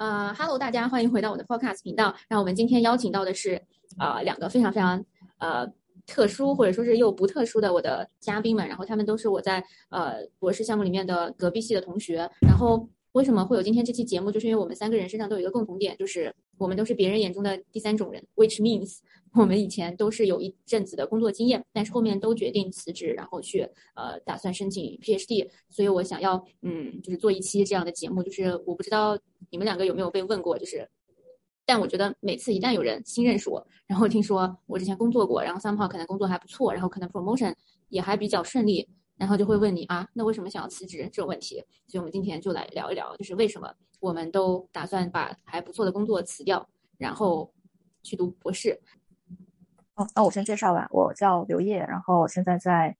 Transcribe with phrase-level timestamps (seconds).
[0.00, 2.14] 呃哈喽，大家欢迎回到我的 Podcast 频道。
[2.26, 3.60] 那我们今天邀请到的是
[3.98, 5.04] 呃两个非常非常
[5.36, 5.66] 呃
[6.06, 12.26] 特殊或者说是又不特殊的我的嘉宾们，然后他们都是我在呃博士项目里面的隔壁系的同学。
[12.40, 14.30] 然后为什么会有今天这期节目？
[14.30, 18.98] 就是因为我们三个人身上都有一个共同点，就是我们都是别人眼中的第三种人，which means
[19.34, 25.48] 我们以前都是有一阵子的工作经验，但是后面都决定辞职，然后去呃打算申请 PhD。
[25.68, 29.18] 所以我想要嗯就是做一期这样的节目，就是我不知道。
[29.52, 30.56] 你们两个有没有被问过？
[30.56, 30.88] 就是，
[31.66, 37.52] 但我觉得每次一旦有人新认识我，然后听说我之前工作过，然后 somehow 可能工作还不错，然后可能 promotion
[37.88, 38.86] 也还比较顺利，
[39.20, 41.62] 然后就会问你啊，那为什么想要辞职这种问题？
[41.86, 43.70] 所以我们今天就来聊一聊，就是为什么
[44.00, 47.52] 我们都打算把还不错的工作辞掉，然后
[48.02, 48.80] 去读博士。
[49.94, 52.96] 哦，那我先介绍吧，我叫刘烨，然后现在在，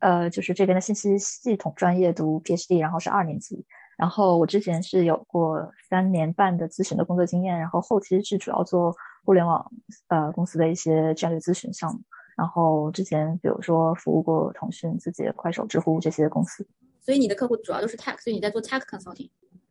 [0.00, 3.64] 呃，就是这边的信息系统专业读 PhD，然后是二年级。
[3.96, 8.92] 然后我之前是有过三年半的咨询的工作经验，然后后期是主要做
[9.24, 9.70] 互联网
[10.08, 12.00] 呃公司的一些战略咨询项目。
[12.36, 16.66] 然后之前比如说服务过腾讯、字节、快手、知乎这些公司。
[17.00, 19.30] 所以你的客户主要都是 tech，所以你在做 tech consulting。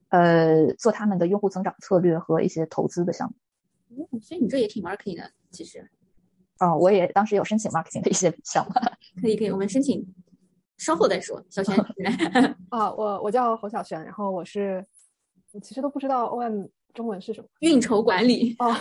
[0.10, 3.36] 呃，做他们的用户增长策略和一些投资的项目。
[4.12, 5.90] 嗯，所以你这也挺 marketing 的，其实。
[6.60, 8.72] 哦，我也当时有申请 marketing 的一些项目。
[9.22, 10.06] 可以可以，我们申请。
[10.78, 11.78] 稍后再说，小璇。
[12.70, 14.84] 啊， 我我叫侯小璇，然后我是，
[15.54, 18.56] 我其实都不知道 OM 中文是什么，运筹管理。
[18.60, 18.74] 哦，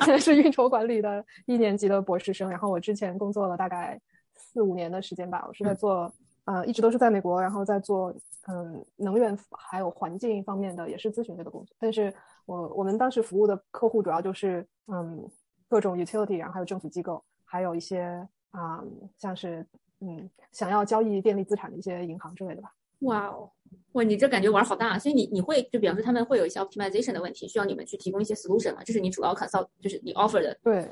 [0.00, 2.48] 现在是运筹管理的一年级的博士生。
[2.50, 4.00] 然后我之前工作了大概
[4.34, 6.12] 四五年的时间吧，我是在做，
[6.44, 8.14] 呃，一直都是在美国，然后在做，
[8.48, 11.76] 嗯，能源还有环境方面的，也是咨询类的工作。
[11.78, 12.12] 但是
[12.44, 15.28] 我我们当时服务的客户主要就是，嗯，
[15.68, 18.82] 各种 utility，然后还有政府机构，还有一些啊，
[19.18, 19.66] 像是。
[20.00, 22.70] 嗯，想要交易电力资产的一些银行之类的吧。
[23.00, 23.50] 哇哦，
[23.92, 24.98] 哇，你这感觉玩好大。
[24.98, 28.82] 所以你你会就比方说他们会有一些 optimization 的问题，需要你们去提供一些 solution 吗？
[28.84, 30.56] 这是你主要 consult，就是你 offer 的。
[30.62, 30.88] 对，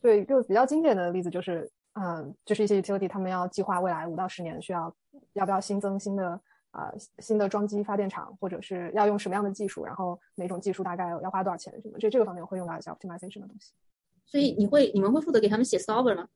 [0.00, 4.94] 对，就比较经典的例子就是，嗯，就是一些 utility 他们要计划未来五到十年需要
[5.34, 6.40] 要不要新增新的
[6.72, 13.72] 啊新的装机发电厂，或者是要用什么样的技术，然后哪种技术大概要花多少钱什么，这这个方面会用到一些 optimization 的东西。
[14.26, 16.26] 所以你会你们会负责给他们写 solver 吗？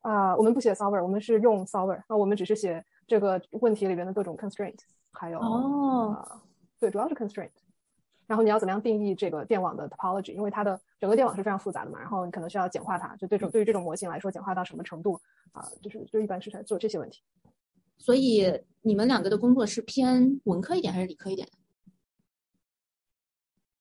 [0.00, 2.02] 啊，我们不写 solver，我们是用 solver。
[2.08, 4.78] 那我们只是写这个问题里边的各种 constraint，
[5.10, 6.40] 还有哦，
[6.80, 7.50] 对，主要是 constraint。
[8.26, 10.32] 然后你要怎么样定义这个电网的 topology？
[10.32, 13.14] 因为它的整个电网是非常复杂的嘛，然后你可能需要简化它。
[13.16, 15.20] 就这种对于这种模型来说，简化到什么程度
[15.52, 15.62] 啊？
[15.82, 17.22] 就是就一般是在做这些问题。
[17.98, 18.50] 所以
[18.80, 21.46] 你们两个的工作是偏文科一点还是理科一点？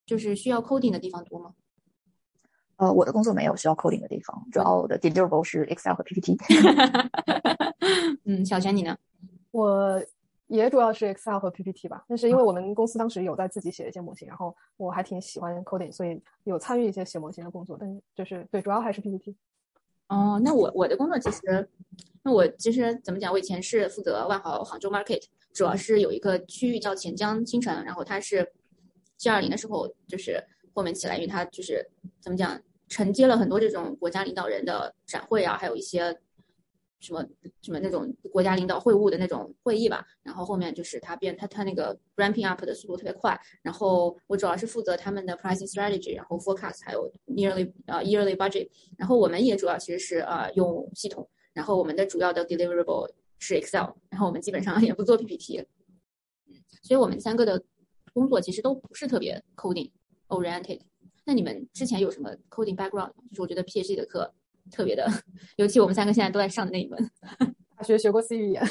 [0.06, 1.54] 就是需要 coding 的地方多吗？
[2.76, 6.38] 呃，我的工作没有需要 coding 的地方，主要的 deliverable 是 Excel 和 PPT。
[8.26, 8.98] 嗯，小泉你呢？
[9.52, 10.02] 我
[10.48, 19.36] 也主要是 Excel 和 PPT 吧，但是因为我们公司当时有在自己写一些模型，然后我还挺喜欢 coding，所以有参与一些写模型的工作，但是就是对，主要还是 PPT。
[20.08, 21.70] 哦，那我我的工作其实，
[22.24, 23.32] 那我其实怎么讲？
[23.32, 28.52] 我以前是负责万豪杭州 market，主要是有一个区域叫钱江新城，然后它是
[29.18, 30.44] G 二零的时候就是
[30.74, 31.86] 后面起来，因为它就是
[32.20, 32.62] 怎么讲？
[32.90, 36.20] 承接了很多这种国家领导人的展会啊，还有一些
[37.02, 37.26] 什么
[37.62, 40.06] 什么那种国家领导会晤的那种会议吧。
[40.24, 43.38] 然后后面就是他变他他那个 ramping up 的速度特别快。
[43.62, 48.70] 然后我主要是负责他们的 pricing strategy，然后 forecast，还有 yearly 呃 yearly budget。
[48.98, 51.28] 然后我们也主要其实是呃用系统。
[51.52, 53.90] 然后我们的主要的 deliverable 是 Excel。
[54.10, 55.60] 然后我们基本上也不做 PPT。
[56.48, 57.62] 嗯，所以我们三个的
[58.14, 59.90] 工作其实都不是特别 coding
[60.28, 60.80] oriented。
[61.24, 63.12] 那你们之前有什么 coding background？
[63.30, 64.34] 就是我觉得 PhD 的课
[64.70, 65.08] 特别的，
[65.56, 67.12] 尤其我们三个现在都在上的那一门，
[67.78, 68.64] 大学学过 C 语言，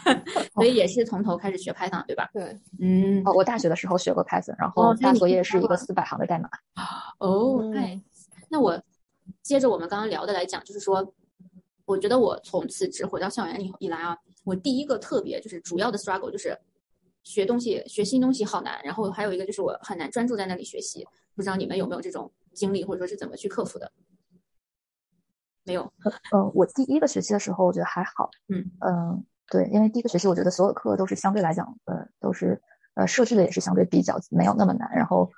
[0.54, 2.30] 所以也是从头开始学 Python，对吧？
[2.32, 6.48] 对，嗯，哦，我大学的时候学过 Python，然后大作业是一个四百行的代码。
[7.18, 8.00] 哦，哎，
[8.48, 8.82] 那我
[9.42, 11.12] 接着我们刚刚聊的来讲，就是说，
[11.84, 16.58] 我觉得我从辞职回到校园以以来啊，我第一个特别就是主要的 struggle 就是
[17.22, 21.06] 学东西、学新东西好难，然后还有一个就是我很难专注在那里学习。
[21.36, 23.90] 不知道你们有没有这种经历，或者说是怎么去克服的？
[25.64, 25.82] 没有。
[26.32, 28.30] 呃， 我第一个学期的时候，我觉得还好。
[28.48, 32.60] 嗯嗯，对，因为第一个学期我觉得所有课都是相对来讲，呃，都是
[32.94, 34.90] 呃设置的也是相对比较没有那么难。
[34.94, 35.30] 然后，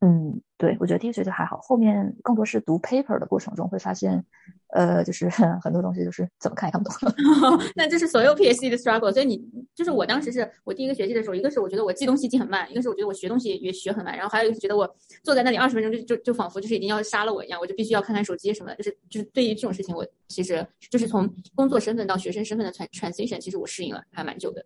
[0.00, 4.24] 嗯，对，我觉得第一个学期还好，后面更多是读 paper 的过程中会发现。
[4.70, 5.28] 呃，就是
[5.62, 7.10] 很多东西就是怎么看也看不懂。
[7.76, 9.12] 那这是所有 PhD 的 struggle。
[9.12, 9.36] 所以你
[9.76, 18.76] 就是我当时是我第一个学期的时候，一个是我觉得我记东西记很慢，一个是我觉得我学东西也学很慢，然后还有一个是觉得我坐在那里二十分钟就就就仿佛就是已经要杀了我一样，我就必须要看看手机什么的。
[18.76, 24.64] 就是就是对于这种事情，我其实就是从工作身份到学生身份的 trans transition，其实我适应了还蛮久的。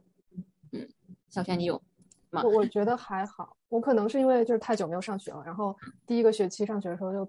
[0.73, 0.89] 嗯，
[1.29, 1.83] 小轩你有？
[2.31, 2.43] 吗？
[2.45, 5.77] 我我觉得还好，我可能是因为就是太久没有上学了，然后
[6.07, 7.29] 第一个学期上学的时候就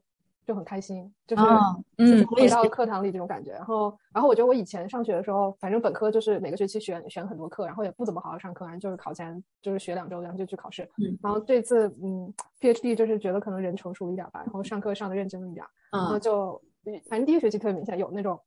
[0.52, 1.44] 就很开心，就是
[1.98, 3.54] 就是回到课堂里这种感觉。
[3.54, 10.88] 然后然后我觉得我以前上学的时候，反正本科就是每个学期选选很多课，然后也不怎么好好上课，然后就是考前就是学两周，然后就去考试。
[11.22, 16.62] 然后这次嗯，PhD 就是觉得可能人成熟一点吧，然后上课上的认真一点，然后就
[17.10, 18.38] 反正第一个学期特别明显有那种。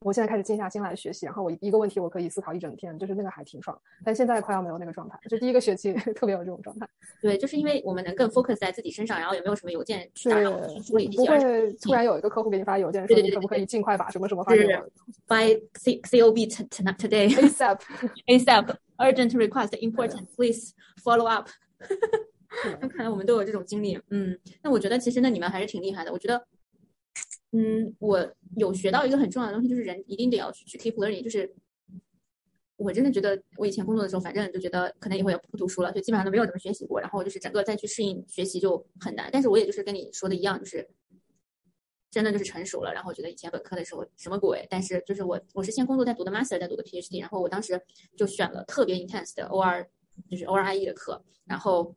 [0.00, 3.76] 我现在开始静下心来学习，然后我一个问题我可以思考一整天，就是那个还挺爽。
[4.04, 6.88] 但现在快要没有那个状态，就第一个学期 特别有这种状态。
[7.20, 14.88] 对，就是因为我们能更 focus 在自己身上，然后也没有什么邮件打扰处理不会突然有一个客户给你发邮件说你可不可以尽快把什么什么发给我
[15.26, 17.80] ？By C C O B today ASAP
[18.26, 21.48] ASAP urgent request important please follow up。
[22.80, 26.46] 那看来我们都有这种经历，嗯，那我觉得其实那你们还是挺厉害的，我觉得。
[27.52, 31.22] 嗯，我有学到一个很重要的东西，就是人一定得要去 keep learning。
[31.24, 31.50] 就是
[32.76, 37.00] 我真的觉得，我以前工作的时候，反正就觉得可能以后也不读书了，就基本上都没有怎么学习过。
[37.00, 39.30] 然后就是整个再去适应学习就很难。
[39.32, 40.86] 但是我也就是跟你说的一样，就是
[42.10, 42.92] 真的就是成熟了。
[42.92, 44.66] 然后觉得以前本科的时候什么鬼？
[44.68, 47.18] 但是就是我我是先工作再读的 master，再读的 PhD。
[47.18, 47.80] 然后我当时
[48.14, 49.86] 就选了特别 intense 的 OR，
[50.30, 51.96] 就是 ORIE 的课，然后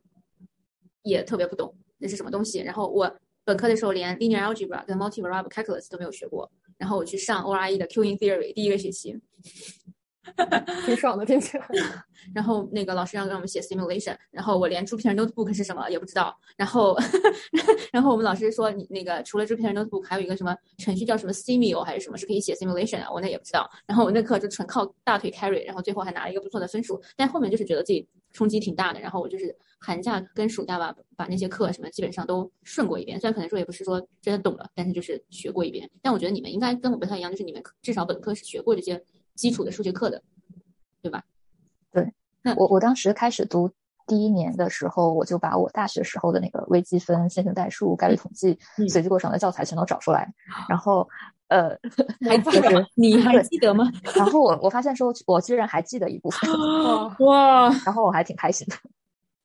[1.02, 2.60] 也特别不懂那是什么东西。
[2.60, 3.14] 然后我。
[3.44, 9.20] 本科的时候连 linear algebra 跟 multivariable calculus 都没有学过，然后我去上 ORE 的 Q-in theory 第一个学期，
[10.86, 11.66] 挺爽的听起来。
[12.32, 16.38] 然后那个老师让让我们写 simulation，然后我连 Jupyter notebook 是什么也不知道。
[16.56, 16.96] 然后
[17.92, 23.10] 然后我们老师说你那个除了 Jupyter notebook 还有一个什么程序叫什么 Simio 还是什么是可以写 simulation 啊？
[23.10, 23.68] 我那也不知道。
[23.86, 27.02] 然后我那课就纯靠大腿 carry，然后最后还拿了一个不错的分数。
[27.16, 29.54] 但后面就是觉得自己冲击挺大的，然后我就是。
[29.84, 33.18] 寒假跟暑假吧，把那些课什么基本上都顺过一遍。
[33.18, 35.90] 虽然可能说也不是说真的懂了，但是就是学过一遍。
[36.00, 39.02] 但我觉得你们应该跟我不太一样，就是你们至少本科是学过这些
[39.34, 40.22] 基础的数学课的，
[41.02, 41.24] 对吧？
[41.90, 42.14] 对。
[42.42, 43.68] 那我我当时开始读
[44.06, 48.56] 第一年的时候，我就把我大学时候的那个微积分、线性代数、概率统计、
[48.88, 50.32] 随机过程的教材全都找出来，
[50.68, 51.08] 然后
[51.52, 51.78] 呃，
[52.26, 52.86] 还记得？
[52.94, 53.84] 你还记得吗？
[54.16, 56.50] 然后我我发现说，我居然还记得一部分，
[57.26, 57.68] 哇！
[57.84, 58.76] 然后我还挺开心的。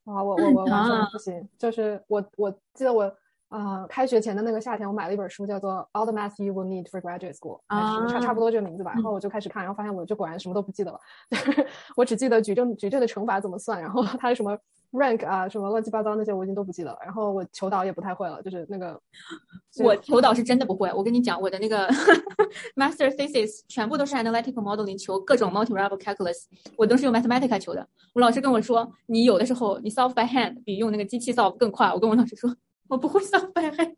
[0.06, 3.14] 啊，我我我完全不行，就是我我记得我
[3.50, 7.62] 啊，开学前的那个夏天，我买了一本书，叫做《All the Math You Will Need for Graduate School》，
[8.10, 8.92] 差差不多这个名字吧。
[8.94, 11.00] 然后我就开始看，然后发现我就果然什么都不记得了，
[11.96, 14.58] 我只记得矩阵矩阵的乘法怎么算，然后它的什么
[14.92, 16.98] rank 啊，什么乱七八糟那些我已经都不记得了。
[17.04, 19.00] 然后我求导也不太会了，就是那个
[19.84, 20.92] 我求导是真的不会。
[20.94, 21.88] 我跟你讲，我的那个
[22.76, 26.44] master thesis 全部都是 analytical modeling 求各种 multivariable calculus，
[26.76, 27.88] 我都是用 Mathematica 求的。
[28.14, 31.88] 我老师跟我说，你有的时候你 solve by hand 比用那个机器 solve 更快。
[31.94, 32.54] 我跟我老师说，
[32.88, 33.20] 我不会
[33.54, 33.96] by hand，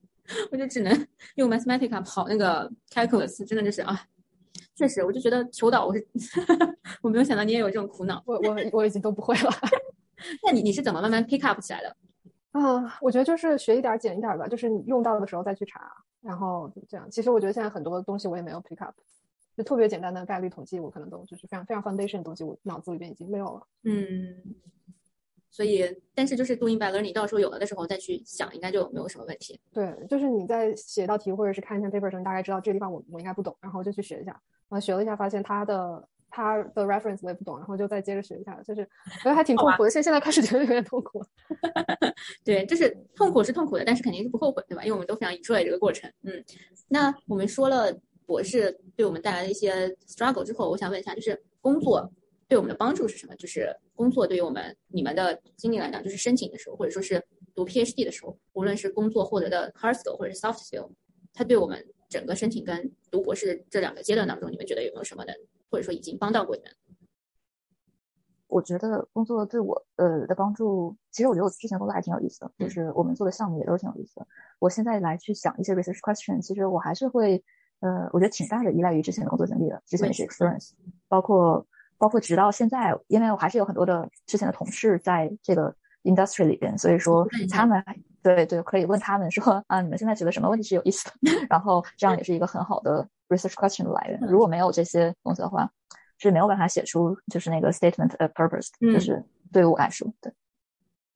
[0.52, 4.00] 我就只能用 Mathematica 跑那个 calculus，真的就是啊，
[4.76, 6.08] 确实，我就觉得求导我是
[7.02, 8.22] 我没有想到你也有这种苦恼。
[8.26, 9.50] 我我我已经都不会了。
[10.44, 11.96] 那你你是怎么慢慢 pick up 起来的？
[12.52, 15.92] 啊，我觉得就是学一点减一点吧，就是你用到的时候再去查，
[16.22, 17.10] 然后这样。
[17.12, 18.96] 其实我觉得现在很多东西我也没有 pick up。
[19.58, 23.68] 就特别简单的概率统计，我可能都就是非常非常 foundation 的东西，我脑子里边已经没有了。
[23.84, 24.34] 嗯，
[25.52, 29.60] 所以，但是就是 doing by learning，到时候有了的时候再去想，应该就没有什么问题。
[29.74, 34.32] 对，就是你在写一道题或者是看一下 paper 的时候，你大概知道这个地方我我应该不懂，然后就去学一下。
[34.70, 38.62] 然后学了一下，发现它的它的 reference 我也不懂，然后就再接着学一下。
[38.66, 38.84] 就是
[39.24, 41.24] 觉得还挺痛苦的，现现在开始觉得有点痛苦。
[42.46, 44.84] 对，就是痛苦是痛苦的，但是肯定是不后悔，对吧？
[44.84, 46.12] 因为我们都非常 enjoy 这个过程。
[46.24, 46.44] 嗯，
[46.88, 47.92] 那我们说了。
[48.30, 52.08] 博士对我们带来的一些 struggle 之后，我想问一下，就是工作
[52.50, 53.36] 对我们的帮助是什么？
[53.36, 60.90] 就是工作对于我们你们的经历来讲，就是申请的时候，或者说是读 PhD 的时候，无论是工作获得的 hard skill 或者是 soft skill，
[61.32, 65.34] 它对我们整个申请跟读博士这两个阶段当中，你们觉得有没有什么的，
[65.70, 66.72] 或者说已经帮到过你们？
[68.48, 74.28] 我觉得工作对我呃的帮助，其实我觉得我之前工作还挺有意思的，就是我们做的项目也都是挺有意思的。
[74.58, 77.44] 我现在来去想一些 research question，其实我还是会。
[77.82, 80.72] 呃，我觉得挺大的依赖于之前的工作经历的，之前的 experience，
[81.08, 81.66] 包括
[82.00, 85.72] 包括直到现在，因为我还是有很多的之前的同事在这个
[86.04, 87.84] industry 里边，所以说他们
[88.24, 91.32] 对对可以问他们说啊，你们现在觉得什么问题是有意思的？
[91.48, 94.20] 然后这样也是一个很好的 research question 的来源。
[94.22, 95.70] 如果没有这些东西的话，
[96.18, 100.34] 是没有办法写出就是那个 statement of purpose，就是对于我来说，对。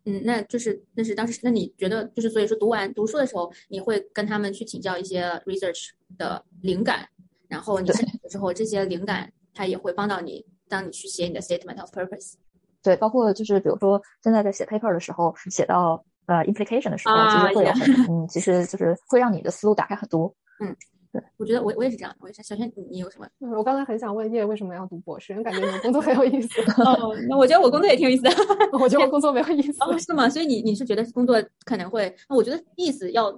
[0.05, 7.07] 嗯，那就是那是当时，那你觉得就是所以说读完读书的时候，你会跟他们去请教一些 research 的灵感，
[7.47, 7.89] 然后你
[8.29, 12.33] 之后这些灵感它也会帮到你，当你去写你的 statement of purpose。
[12.81, 20.33] 对，包括就是比如说现在在写 paper 的时候，写到呃 implication 的时候，其实会有很嗯，其实就是会让你的思路打开很多。
[20.59, 20.75] 嗯，
[21.11, 22.41] 对，我觉得我我也是这样，我也是。
[22.43, 23.27] 小轩，你你有什么？
[23.55, 26.61] 我刚才很想问叶为什么要读博士，因为感觉你的工作很有意思。
[26.81, 28.31] 哦，那我觉得我工作也挺有意思的。
[28.79, 29.77] 我觉得我工作没有意思。
[29.83, 30.27] 哦，是吗？
[30.27, 32.13] 所以你你是觉得工作可能会？
[32.27, 33.31] 那我觉得意思要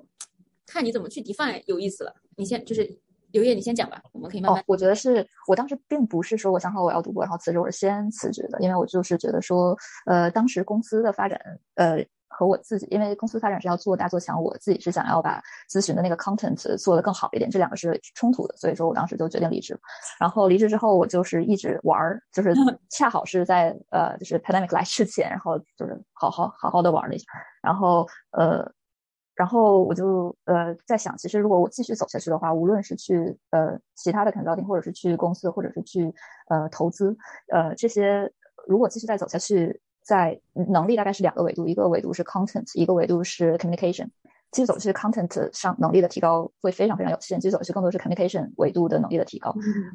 [0.65, 2.13] 看你怎么去 define 有意思了。
[2.37, 2.97] 你先就是
[3.31, 4.61] 刘烨，你先讲吧，我们可以慢慢。
[4.61, 11.39] 哦，我觉得是我当时并不是说我想好我要读博然后辞职，我是先辞职的，因为我就是觉得说，呃，当时公司的发展，
[11.75, 12.05] 呃。
[12.37, 15.41] 和我自己，因为公司发展是要做大做强，我自己是想要把
[15.71, 19.79] 咨询的那个 content 做得更好一点，这两个是冲突的，所以说我当时就决定离职。
[20.19, 22.53] 然后离职之后，我就是一直玩儿，就是
[22.91, 27.25] 恰好是在呃，就是 pandemic 来之前，然后就是好好好好的玩了一下。
[27.61, 28.69] 然后呃，
[29.35, 36.13] 然后我就呃在想，其实如果我继续走下去的话，无论是去呃其他的 consulting，或者是去公司，或者是去
[36.49, 37.15] 呃投资，
[37.51, 38.31] 呃这些
[38.67, 39.81] 如果继续再走下去。
[40.05, 44.07] 在能力大概是两个维度，一个维度是 content，一个维度是 communication。
[44.51, 49.51] 继续走去 content 上能力的提高会非常非常有限，继续走去更多是 communication 维度的能力的提高。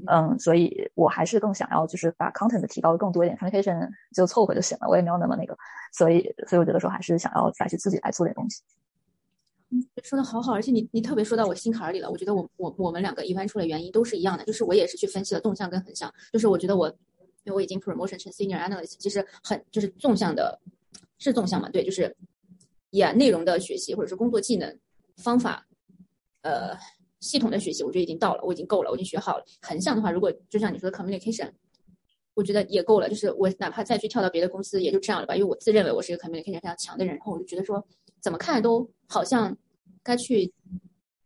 [0.08, 4.88] 嗯，所以我还是更想要就是把 content 提高的更多一点，communication 就凑合就行了。
[4.88, 5.56] 我也没有那么那个，
[5.92, 8.64] 所以所以我觉得说还是想要再去自己来做点东西。
[10.02, 12.10] 说的好好，而且你你特别说到我心坎里了。
[12.10, 16.94] 我觉得我我我们两个一般出来原因都是一样的，就是我也是去分析了纵向跟横向，就是我觉得我。
[17.44, 20.60] 因为我已经 promotion 成 senior analyst，其实很就是纵向的，
[21.16, 21.70] 是纵向嘛？
[21.70, 22.14] 对，就是
[22.90, 24.78] 呀，内容的学习或者是工作技能、
[25.16, 25.66] 方法，
[26.42, 26.76] 呃，
[27.20, 29.44] 系统的学习，我觉得已经到了，我已经够了，我已经学好了。
[29.62, 31.50] 横向的话，如果就像你说的 communication，
[32.34, 33.08] 我觉得也够了。
[33.08, 35.34] 就是我哪怕再去跳到别的公司，也就这样了吧。
[35.34, 37.82] 因为我自认为我是一个 communication 非常强的人，然后我就觉得说，
[38.20, 39.56] 怎么看都好像
[40.02, 40.52] 该去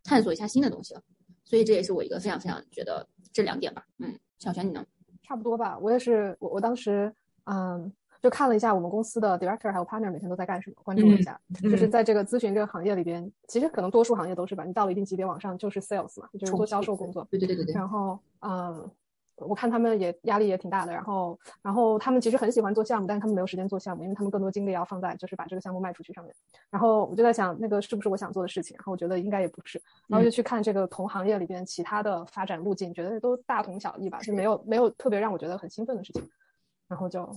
[0.03, 1.01] 探索一下新的东西了。
[1.43, 3.85] 所以这也是我一个非常非常觉得这两点吧。
[3.99, 4.85] 嗯，小璇你呢？
[5.23, 7.13] 差不多吧，我也是，我我当时，
[7.45, 18.89] 嗯，就看了一下我们公司的 director 还有 partner 每天都在干什么，关注了一下，就是在这个咨询这个行业里边，其实可能多数行业都是吧，你到了一定级别往上就是 sales 嘛，就是做销售工作，对对对对对，然后，嗯。
[19.37, 26.33] 我看他们也压力也挺大的，然后，然后他们其实很喜欢做项目，但是他们没有时间做项目，因为他们更多精力要放在就是把这个项目卖出去上面。
[26.69, 28.75] 然后我就在想，那个是不是我想做的事情？
[28.77, 36.23] 然后我觉得应该也不是，然后就去看这个同行业里边其他的发展路径，觉得都大同小异吧，就没有没有特别让我觉得很兴奋的事情。
[36.87, 37.29] 然后就，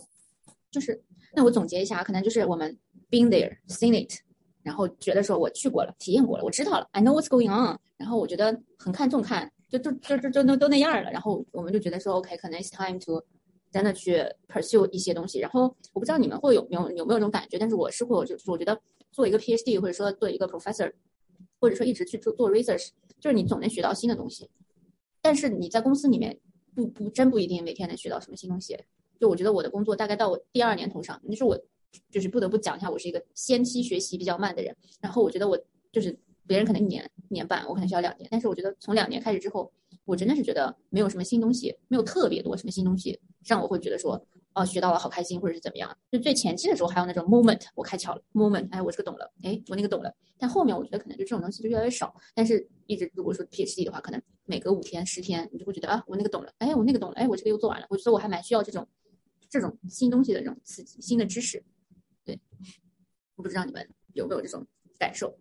[0.70, 1.02] 就是，
[1.34, 2.78] 那我总结一下，可能就是我们
[3.10, 4.20] been there, seen it，
[4.62, 7.78] 然后觉得说我去过了，体验过了，我知道了，I know what's going on。
[7.96, 9.50] 然后我觉得很看重看。
[9.68, 13.22] 就就就就就都都那样了，然后我们就觉得说，OK，可能 it's time to
[13.70, 15.40] 真的去 pursue 一些东西。
[15.40, 18.80] 然后我不知道你们会有没有有没有这种感觉，但是我是会有，就是我觉得
[19.12, 20.90] 做一个 PhD 或者说做一个 professor，
[21.60, 22.88] 或者说一直去做做 research，
[23.20, 24.48] 就是你总能学到新的东西。
[25.20, 26.38] 但是你在公司里面
[26.74, 28.74] 不不真不一定每天能学到什么新东西。
[29.20, 31.60] 就我觉得我的工作大概到我第二年头上，就是我
[32.10, 34.74] 就是不得不讲一下，我是一个先期学习比较慢的人。
[35.00, 35.58] 然后我觉得我
[35.92, 36.18] 就是。
[36.48, 38.26] 别人可能一年一年半，我可能需要两年。
[38.30, 39.70] 但是我觉得从两年开始之后，
[40.04, 44.20] 我真的是觉得没有什么新东西，没有特别多什么新东西让我会觉得说，
[44.54, 45.96] 哦，学到了好开心，或者是怎么样。
[46.10, 50.12] 就最前期的时候还有那种 moment，我开窍了 moment，哎，我这个懂了，哎，我那个懂了。
[50.38, 52.14] 但后面我觉得可能就这种东西就越来越少。
[52.34, 57.86] 但是一直如果说 PhD 的话，可能每隔五天十天，你就会觉得啊，我那个懂了，哎，我那个懂了，哎，我这个又做完了。
[57.90, 58.86] 我觉得我还蛮需要这种
[59.50, 61.62] 这种新东西的这种刺激，新的知识。
[62.24, 62.40] 对，
[63.36, 64.66] 我不知道你们有没有这种
[64.98, 65.38] 感受。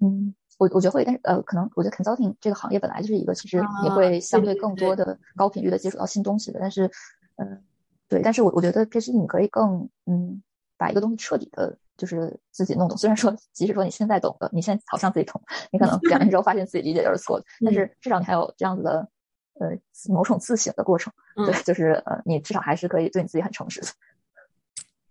[0.00, 6.90] 嗯，我我觉得会，但是呃，可能我觉得 consulting 这个行业本来就是一个其实也会相对更多的高频率的接触到新东西的，但是，
[7.36, 7.64] 嗯，
[8.08, 10.42] 对，但是我我觉得其实你可以更嗯，
[10.76, 12.96] 把一个东西彻底的，就是自己弄懂。
[12.98, 15.40] 虽然说，即使说你现在懂了，你现在好像自己懂，
[15.72, 19.08] 你可能两年之后发现自己理解就是错的， 但是至少你还有这样子的
[19.54, 19.70] 呃
[20.10, 23.86] 某种自省的过程，对，就是呃，你至少还是可以对你自己很诚实的。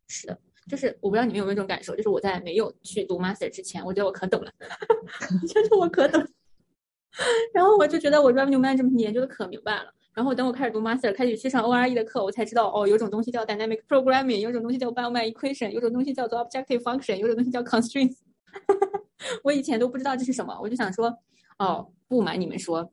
[0.07, 0.37] 是的。
[0.67, 4.51] 就是我不知道你们有没有这种感受，就是我在没有去读 master 之前，我觉得我可懂了，
[5.47, 6.25] 觉得我可懂，
[7.53, 9.93] 然后我就觉得我 revenue management 研究的可明白了。
[10.13, 18.15] 然后等我开始读 master，开始去上 ORE 的课，我才知道哦，有种东西叫 dynamic programming，有种东西叫 Bellman equation，有种东西叫做 objective function，有种东西叫 constraints。
[19.43, 21.13] 我以前都不知道这是什么，我就想说，
[21.59, 22.89] 哦，不瞒你们说，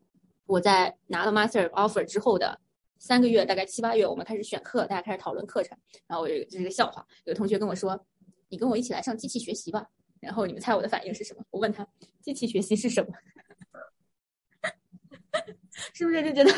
[0.47, 2.59] 我在拿了 master offer 之后的。
[3.03, 5.77] 三个月，大概七八月，我们开始选课，大家开始讨论课程。
[6.07, 8.01] 然后我有这是个笑话，有同学跟我说
[8.49, 9.85] ：“你跟我一起来上机器学习吧。”
[10.23, 11.43] 然后你们猜我的反应是什么？
[11.51, 11.85] 我问他
[12.23, 13.13] ：“机器学习是什么？”
[15.93, 16.53] 是不是就觉得？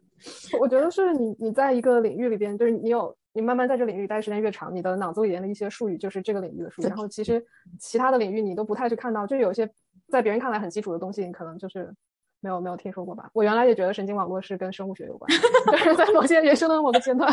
[0.58, 6.86] 我觉得是你你在一个领域里边，就是你有你慢慢在这领域待时间越长，你的脑子里边的一些术语就是这个领域的术语。
[6.86, 7.46] 然后其实
[7.78, 9.70] 其他的领域你都不太去看到，就有些
[10.08, 11.94] 在别人看来很基础的东西，你可能就是。
[12.40, 13.30] 没有没有听说过吧？
[13.32, 15.30] 我原来也觉得神经网络是跟生物学有关，
[15.70, 17.32] 就是在某些人生的某个阶段，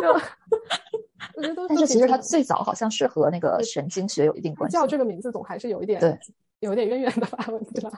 [0.00, 0.12] 就
[1.34, 1.68] 我觉得都。
[1.68, 4.76] 但是其实它最早好像是和那个神经学有一定关系。
[4.76, 6.18] 叫这个名字总还是有一点对
[6.60, 7.92] 有点渊源的吧，我觉得。